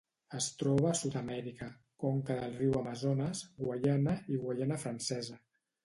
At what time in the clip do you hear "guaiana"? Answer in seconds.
3.63-4.21, 4.45-4.85